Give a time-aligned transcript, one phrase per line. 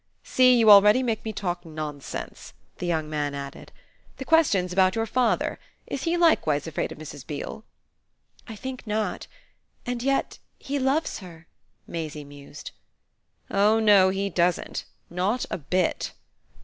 [0.23, 3.71] See you already make me talk nonsense," the young man added.
[4.17, 5.59] "The question's about your father.
[5.85, 7.23] Is he likewise afraid of Mrs.
[7.27, 7.63] Beale?"
[8.47, 9.27] "I think not.
[9.85, 11.45] And yet he loves her,"
[11.85, 12.71] Maisie mused.
[13.51, 16.13] "Oh no he doesn't; not a bit!"